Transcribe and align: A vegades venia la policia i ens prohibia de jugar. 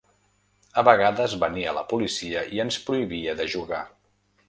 A 0.81 0.83
vegades 0.87 1.35
venia 1.45 1.75
la 1.81 1.85
policia 1.93 2.45
i 2.57 2.65
ens 2.67 2.83
prohibia 2.91 3.41
de 3.43 3.51
jugar. 3.59 3.87